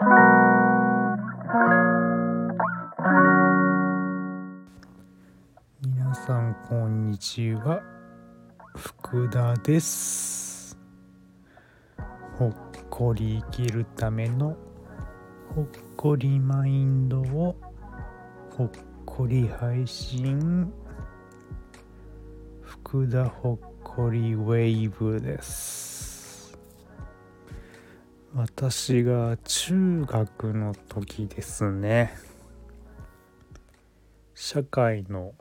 [0.00, 0.06] 皆
[6.14, 7.82] さんこんにちは。
[8.76, 10.78] 福田です。
[12.36, 12.54] ほっ
[12.88, 14.56] こり生きるための
[15.52, 17.56] ほっこりマインドを
[18.56, 18.70] ほっ
[19.04, 20.72] こり配信。
[22.62, 25.77] 福田ほっこりウェイブです。
[28.34, 32.12] 私が中学の時ですね。
[34.34, 35.34] 社会の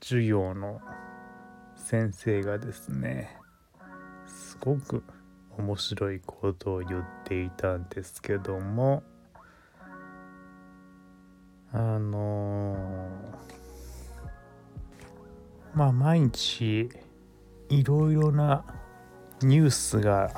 [0.00, 0.80] 授業の
[1.74, 3.36] 先生がですね
[4.26, 5.02] すごく
[5.58, 9.02] 面白いことを言っていたんですけども
[11.72, 13.44] あのー
[15.74, 16.88] まあ毎日
[17.68, 18.64] いろいろな
[19.42, 20.30] ニュースが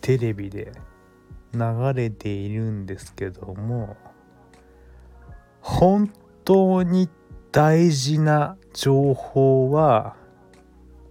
[0.00, 0.72] テレビで
[1.54, 3.96] 流れているんですけども
[5.60, 6.12] 本
[6.44, 7.08] 当に
[7.52, 10.16] 大事な情報は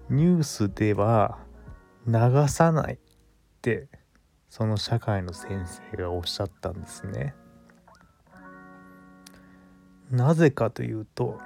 [0.10, 1.40] ニュースでは
[2.08, 2.98] 流さないっ
[3.62, 3.88] て
[4.50, 7.36] その社会の先生がおっしゃったんですね。
[10.10, 11.38] なぜかというと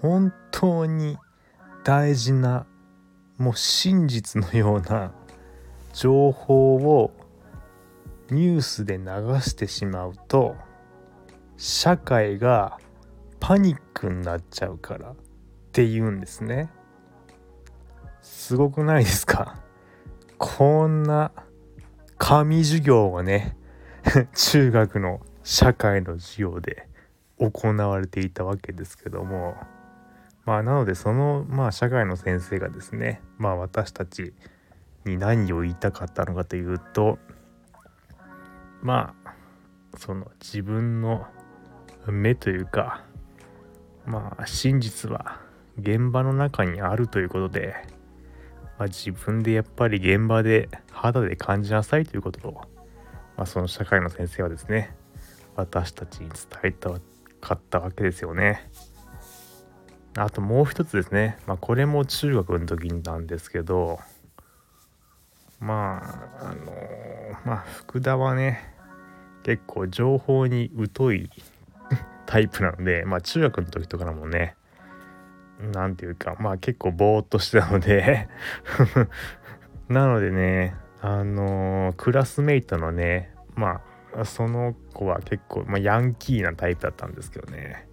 [0.00, 1.18] 本当に
[1.82, 2.66] 大事な
[3.38, 5.12] もう真実のような
[5.92, 7.10] 情報を
[8.30, 9.04] ニュースで流
[9.40, 10.56] してしまうと
[11.56, 12.78] 社会が
[13.40, 15.14] パニックになっちゃうからっ
[15.72, 16.70] て言うんですね。
[18.22, 19.60] すごくないですか？
[20.38, 21.30] こんな
[22.18, 23.56] 紙授業がね
[24.34, 26.88] 中学の社会の授業で
[27.38, 29.54] 行われていたわけですけども。
[30.46, 34.34] まあなのでそのまあ社会の先生がですねまあ私たち
[35.06, 37.18] に何を言いたかったのかというと
[38.84, 39.34] まあ
[39.96, 41.26] その自分の
[42.06, 43.02] 目というか
[44.04, 45.40] まあ真実は
[45.78, 47.74] 現場の中にあるということで、
[48.78, 52.52] まあ、自分でやっぱり現場で肌で感じなさいということを、
[53.36, 54.94] まあ、その社会の先生はですね
[55.56, 56.90] 私たちに伝えた
[57.40, 58.70] かったわけですよね。
[60.16, 63.98] あともう一つですね、まあ、これも中学の時になんですけど
[65.58, 66.72] まああの
[67.44, 68.73] まあ福田はね
[69.44, 71.30] 結構情報に疎い
[72.26, 74.56] タイプなのでまあ中学の時とかもね。
[75.72, 78.28] 何て言うかまあ結構ぼーっとしてたので。
[79.88, 83.82] なのでねあのクラスメイトのねま
[84.16, 87.86] あその子は結構、まあ、ヤンキーなタイプだったんですけどね。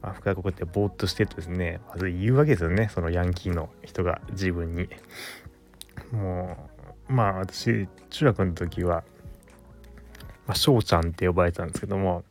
[0.00, 4.88] まあ、深いここってぼーっとしてるとですねまず言うわけですよねそのヤンキーの人が自分に。
[6.12, 6.70] も
[7.08, 9.02] うまあ私中学の時は
[10.46, 12.24] まあ、翔ちゃんって呼ばれてたんですけども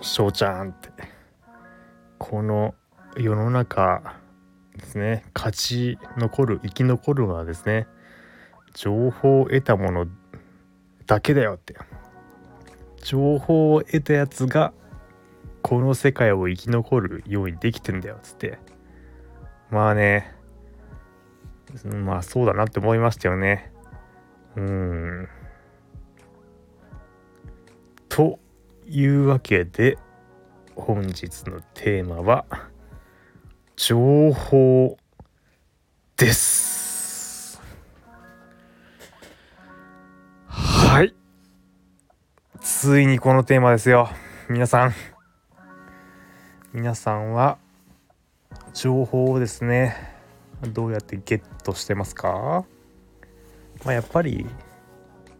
[0.00, 0.90] 翔ちゃんって
[2.18, 2.74] この
[3.16, 4.16] 世の中
[4.76, 7.86] ですね勝ち残る生き残るのはですね
[8.72, 10.06] 情報を得たもの
[11.06, 11.76] だけだよって
[13.02, 14.72] 情報を得たやつが
[15.62, 18.58] この世界を生き残るようにできてんだよつって
[19.70, 20.34] まあね
[21.84, 23.72] まあそうだなって思いましたよね。
[24.56, 25.28] うん。
[28.88, 29.98] いうわけで
[30.76, 32.44] 本日のテーマは
[33.76, 34.96] 情報
[36.16, 37.60] です。
[40.46, 41.14] はい。
[42.60, 44.08] ついにこのテーマですよ。
[44.48, 44.94] 皆さん。
[46.72, 47.58] 皆さんは
[48.72, 49.96] 情報をですね
[50.72, 52.64] どうやってゲットしてますか？
[53.84, 54.46] まあやっぱり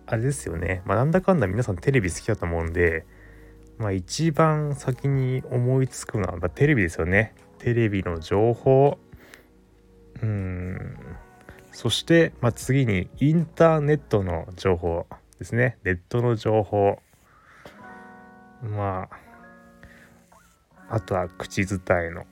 [0.07, 3.07] あれですよね、まあ、なんだかんだ皆さんテレビ好きだと思うんで
[3.79, 7.35] まあ一番先に思いつくのはテレビですよね。
[7.59, 8.99] テレビの情報。
[10.23, 10.97] うん。
[11.73, 15.07] そして、まあ、次にインターネットの情報
[15.39, 15.77] ですね。
[15.83, 16.99] ネットの情報。
[18.63, 19.25] まあ
[20.89, 22.25] あとは口伝えの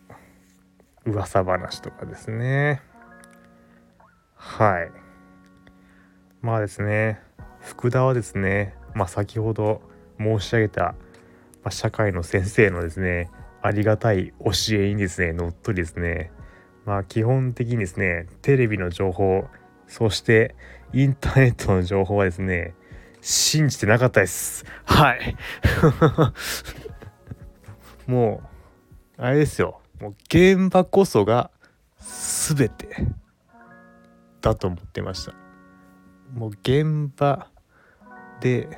[1.05, 2.81] 噂話とかですね。
[4.37, 4.91] はい。
[6.41, 7.21] まあですね。
[7.61, 9.83] 福田はですねまあ先ほど
[10.19, 10.95] 申し上げた、
[11.63, 13.31] まあ、社会の先生のですね
[13.63, 16.33] ありがたい教えにですねのっとりですね。
[16.85, 19.47] まあ基本的にですねテレビの情報
[19.87, 20.57] そして
[20.93, 22.75] インターネットの情報はですね
[23.21, 24.65] 信じてなかったです。
[24.85, 25.37] はい。
[28.11, 28.43] も
[29.19, 29.81] うあれですよ。
[30.01, 31.53] もう現場こそが
[32.01, 32.89] 全て
[34.41, 35.35] だと思ってました。
[36.35, 37.47] もう現場
[38.41, 38.69] で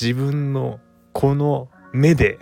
[0.00, 0.78] 自分の
[1.12, 2.38] この目で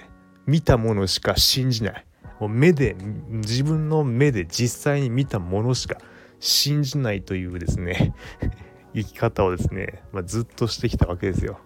[0.47, 2.05] 見たものしか信じない。
[2.41, 2.97] もう目で
[3.29, 5.99] 自分の目で実際に見たものしか
[6.39, 8.15] 信じないというですね
[8.95, 11.59] 生き方をですね、まあ、ずっとしてきたわけですよ。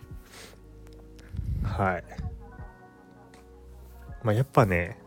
[1.62, 2.04] はい。
[4.22, 4.98] まあやっぱね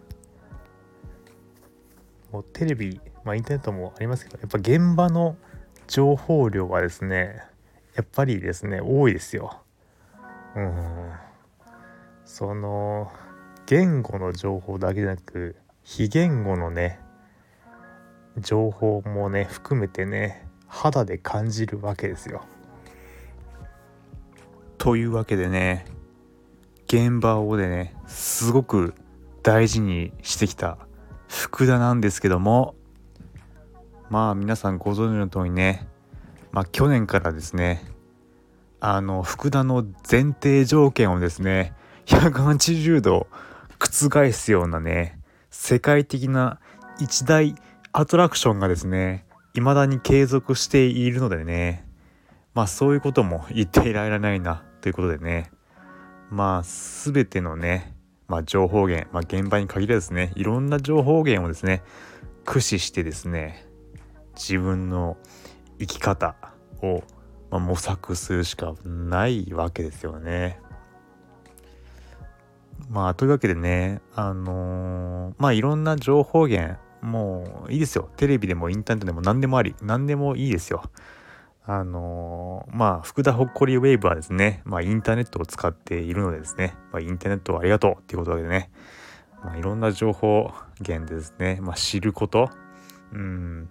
[2.32, 5.38] もうテレビ、まあ、インターネットもありますけどやっぱ現場の
[5.88, 7.42] 情報量はですね
[7.96, 9.62] やっぱりですね多いですよ。
[10.56, 11.25] うん。
[12.26, 13.12] その
[13.68, 17.00] 言語の情報だけじゃなく非言語のね
[18.40, 22.44] 情報もね含めてね肌で感じるわけですよ。
[24.78, 25.86] というわけでね
[26.88, 28.94] 現場をでねすごく
[29.42, 30.78] 大事にしてきた
[31.28, 32.76] 福田なんですけども
[34.10, 35.88] まあ皆さんご存知の通りね
[36.52, 37.84] まあ去年からですね
[38.80, 41.74] あの福田の前提条件をですね
[42.06, 43.28] 180度
[43.80, 45.20] 覆すようなね
[45.50, 46.60] 世界的な
[47.00, 47.56] 一大
[47.92, 51.88] アトラクションがですね未だに継続しているのでね
[52.54, 55.52] まあそういうことも言っていられないなということでね
[56.30, 57.96] まあ全てのね
[58.28, 61.84] まあ情報源、まあ、現場に限らずですねいろんな情報源をですね
[62.44, 63.66] 駆使してですね
[64.36, 65.18] 自分の
[65.80, 66.36] 生き方
[66.82, 67.04] を、
[67.50, 70.60] まあ、模索するしかないわけですよね。
[72.90, 78.10] まあというわけでねあのー、まあいろんな情報源もういいですよ。
[78.18, 80.84] テレビでもインターネットでも何でもあり何でもいいですよ。
[81.68, 88.72] あのー、まあ福田ほっこりウェーブはですねまあインターネットを使っているのでですね、まあ、インターネットをありがとうっていうことでね、
[89.44, 92.50] まあ、いろんな情報源でですね、まあ、知ること
[93.14, 93.70] うん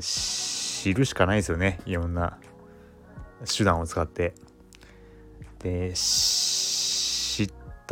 [0.00, 1.80] 知るしかないですよね。
[1.86, 2.38] いろんな
[3.44, 4.34] 手段を使って。
[5.58, 5.94] で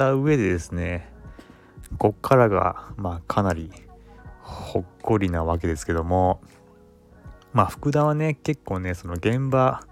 [0.00, 1.12] った上でですね
[1.98, 3.70] こっからがまあかなり
[4.40, 6.40] ほっこりなわけですけども
[7.52, 9.84] まあ福田はね結構ねその現場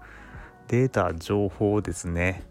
[0.67, 2.43] データ情報をですね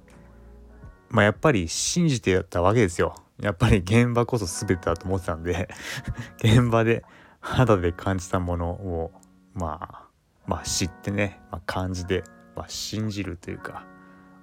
[1.11, 3.15] まあやっぱり信じてやったわけですよ。
[3.41, 5.69] やっぱり現場こそ全てだと思ってたんで
[6.43, 7.05] 現場で
[7.41, 9.13] 肌で感じたものを
[9.55, 10.09] まあ
[10.45, 12.25] まあ知ってね、まあ、感じで、
[12.57, 13.87] まあ、信じるというか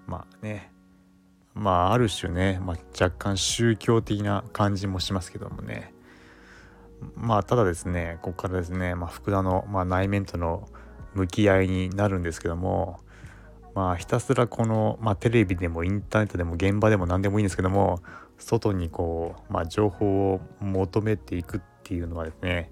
[0.08, 0.72] まあね
[1.56, 5.94] まあある種ね、まあ、若干宗教的な感じもしますけどもね。
[7.16, 10.68] まあただですねここからですね、まあ、福田の、まあ、内面との
[11.14, 13.00] 向き合いになるんですけども
[13.74, 18.02] まあひたすらこの、まあ、テレビでもインターネットでも現場でも何でもいいんですけども
[18.38, 22.72] 外にこう、まあ、情報を求めていくっていうのはですね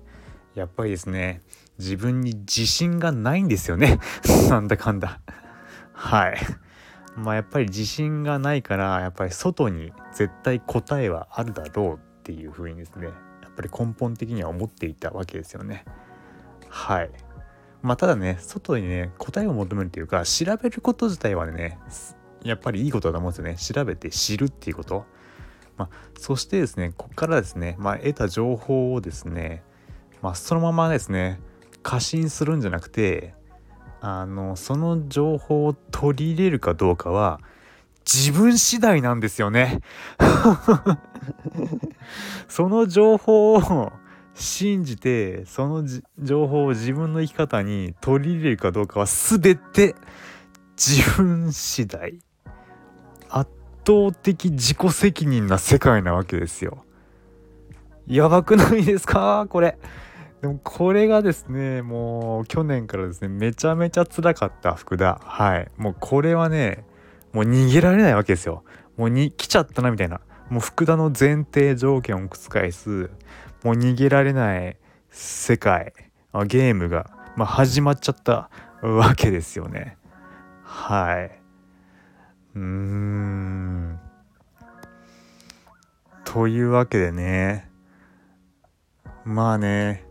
[0.56, 1.42] やっぱりですね
[1.80, 4.00] 自分に自信がないんですよね。
[4.50, 5.20] なんだかんだ。
[5.94, 6.38] はい。
[7.16, 13.12] まあやっぱり自信がないからやっぱり外に絶対答えはあるだろうっていうふうにですねや
[13.50, 15.86] っぱり根本的には思っていたわけですよね。
[16.70, 17.12] はい。
[17.82, 21.80] まあただね外にね答えを求めるっていうか調べること自体はね
[22.44, 23.84] やっぱりいいことだと思うんですよね。
[23.84, 25.06] 調べて知るっていうこと。
[25.78, 25.90] まあ、
[26.20, 29.64] そしてですねここからですね、まあ、得た情報をですね、
[30.22, 31.40] まあ、そのままですね
[31.82, 33.34] 過信するんじゃなくて
[34.06, 37.40] あのその情報を取り入れるかどうかは
[38.06, 39.80] 自分次第なんですよね。
[42.50, 43.94] その情報を
[44.34, 45.86] 信じてその
[46.20, 49.96] 情報を自分の生き方に取り入れるかどうかは全て
[50.76, 52.20] 自分次第。
[53.30, 53.50] 圧
[53.88, 56.84] 倒的自己責任な世界なわけですよ。
[58.06, 59.48] やばくないですか？
[59.50, 59.78] これ
[60.44, 65.22] でもこれがですねもう去年からですねめちゃめちゃ辛かった福田。
[65.24, 65.72] はい。
[65.78, 66.84] もうこれはね
[67.32, 68.66] もう逃げられないわけですよ。
[68.98, 70.20] もうに来ちゃったなみたいな。
[70.50, 73.10] もう福田の前提条件を覆す
[73.64, 74.76] もう逃げられない
[75.12, 75.94] 世界
[76.46, 78.50] ゲームが、まあ、始まっちゃった
[78.82, 79.96] わけですよね。
[80.62, 81.40] はい。
[82.56, 83.98] うーん。
[86.26, 87.72] というわけでね。
[89.24, 90.04] まあね。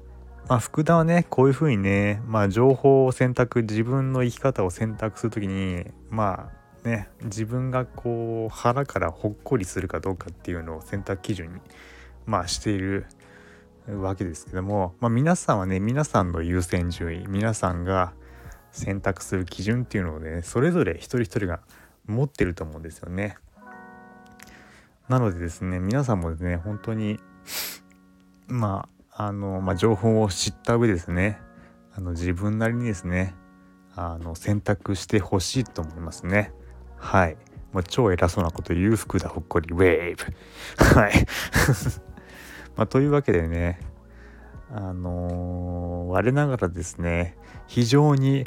[0.52, 6.50] まあ、福田はねこういうふうにね、まあ、情報を選択自分の生き方を選択する時にま
[6.84, 11.60] あね自分がこう腹からほっこりするかどうかっていうのを選択基準に
[12.26, 13.06] まあしている
[13.88, 18.12] わけですけども、まあ、皆さんはね皆さんの優先順位皆さんが
[18.72, 21.60] 選択する基準っていうのをねそれぞれ一人一人が
[22.04, 23.38] 持ってると思うんですよね。
[25.08, 27.18] なのでですね皆さんもですね本当に
[28.48, 31.38] まああの、まあ、情報を知った上ですね。
[31.94, 33.34] あの自分なりにですね
[33.94, 36.52] あの選択してほしいと思いますね。
[36.96, 37.36] はい。
[37.72, 40.34] もう超偉そうなこと言う福田ほっこりウェー
[40.94, 41.12] ブはい。
[42.76, 43.80] まあ、というわけでね
[44.70, 48.46] あのー、我ながらですね非常に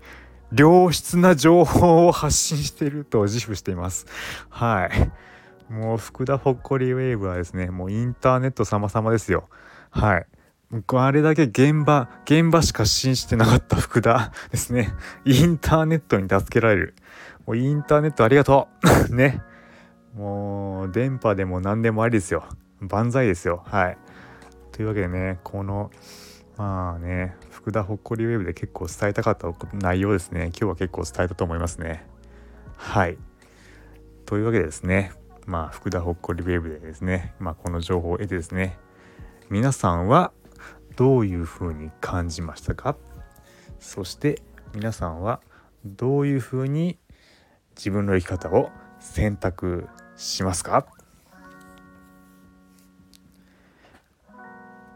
[0.55, 4.07] 良質な情報を発信していると自負しています。
[4.49, 5.71] はい。
[5.71, 9.49] もう福田ほっこりウェーブはですねもうインターネット様々ですよ。
[9.91, 10.25] はい。
[10.71, 14.93] 僕はあれだけ現場、現場しか信じてなかった福田 ですね。
[15.23, 16.95] インターネットに助けられる。
[17.45, 18.67] もうインターネットありがと
[19.09, 19.41] う ね。
[20.15, 22.45] もう、電波でも何でもありですよ。
[22.79, 23.63] 万歳ですよ。
[23.65, 23.97] はい。
[24.71, 25.91] というわけでね、この、
[26.57, 30.47] まあね、福田ほっこりウェブで結構伝えたかった内容ですね。
[30.47, 32.05] 今日は結構伝えたと思いますね。
[32.75, 33.17] はい。
[34.25, 35.11] というわけでですね、
[35.45, 38.77] まあ、福田ほっこりウェブでですね、まあ、この情報を得てですね、
[39.49, 40.31] 皆さんは
[40.95, 42.95] どういうふうに感じましたか？
[43.79, 44.41] そして
[44.73, 45.41] 皆さんは
[45.83, 46.97] どういうふうに
[47.75, 50.87] 自分の生き方を選択しますか？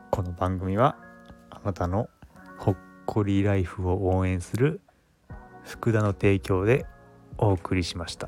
[0.09, 0.95] この番組は
[1.49, 2.09] あなたの
[2.57, 4.81] ほっこりライフを応援する
[5.63, 6.85] 福田の提供で
[7.37, 8.27] お送りしました。